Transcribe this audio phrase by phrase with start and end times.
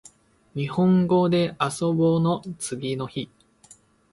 [0.55, 3.29] にほんごであそぼの次の日